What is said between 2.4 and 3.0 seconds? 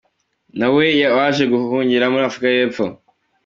y’Epfo.